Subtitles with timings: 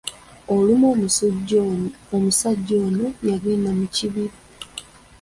[0.55, 0.85] Olumu
[2.17, 4.35] omusajja ono yagenda mu kibira.